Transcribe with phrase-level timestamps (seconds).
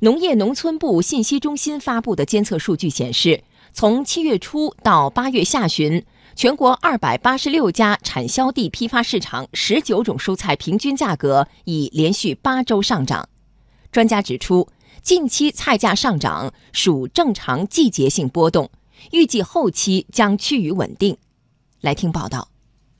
[0.00, 6.04] 农业农村部信息中心发布的监测数据显示，从七月初到八月下旬，
[6.36, 13.28] 全国二百八十六家产销地批发市场十九种蔬菜平均价格已连续八周上涨。
[13.90, 14.68] 专家指出，
[15.02, 18.70] 近期菜价上涨属正常季节性波动，
[19.10, 21.16] 预计后期将趋于稳定。
[21.80, 22.48] 来听报道。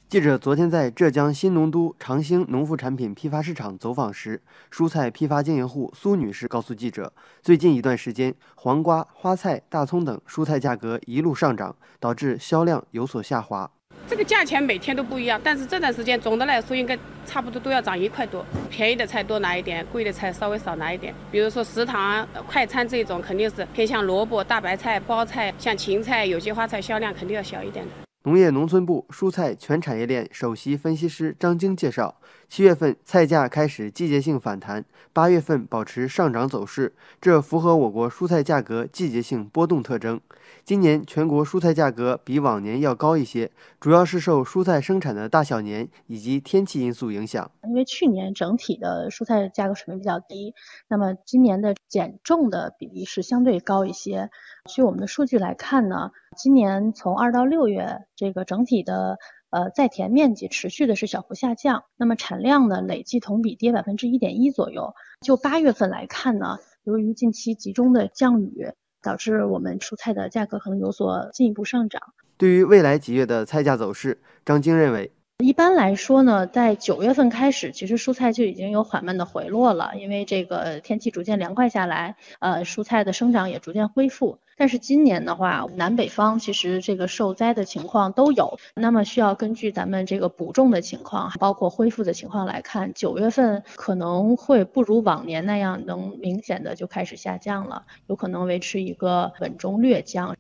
[0.09, 4.41] 记者昨天在浙江新农都长兴农副产品批发市场走访时，
[4.73, 13.71] 蔬菜批发经营户苏女士告诉记者，最近一段时间，黄瓜、花菜、大葱等蔬菜价格一路上涨，导致销量有所下滑。
[14.09, 18.43] 这个价钱每天都不一样，但是这段时间总的来说应该差不多都要涨一块多。
[18.71, 21.15] 便宜的菜多拿一点，贵的菜稍微少拿一点。
[21.31, 28.08] 比如说食堂、快餐这种，肯定是偏向萝卜、大白菜、包菜，像芹菜、有机花菜销量肯定要小一点的。
[28.29, 36.93] 农业农村部蔬菜全产业链首席分析师张晶介绍，七月份菜价开始季节性反弹，八月份保持上涨走势，
[37.23, 40.21] 这符合我国蔬菜价格季节性波动特征。
[40.63, 47.51] 今年全国蔬菜价格比往年要高一些，主要是受蔬菜生产的大小年以及天气因素影响。
[47.65, 50.55] 因为去年整体的蔬菜价格水平比较低，
[50.89, 54.31] 那么今年的减重的比例是相对高一些。
[54.67, 59.17] 据我们的数据来看呢，今年从二到六月，这个整体的
[59.49, 64.93] 呃在田面积持续的是小幅下降，那么产量呢累计同比跌百分之一点一左右。
[65.25, 68.73] 就八月份来看呢，由于近期集中的降雨。
[69.01, 72.03] 导致我们蔬菜的价格可能有所进一步上涨。
[72.37, 75.13] 对于未来几月的菜价走势，张晶认为。
[75.45, 84.41] 一般来说呢，在九月份开始，其实蔬菜就已经有缓慢的回落了，因为这个天气逐渐凉快下来，呃，蔬菜的生长也逐渐恢复。
[84.57, 100.37] 但是今年的话，南北方其实这个受灾的情况都有，那么需要根据咱们这个补种的情况，包括恢复的情况来看，九月份可能会不如往年那样能明显的就开始下降了，有可能维持一个稳中略降。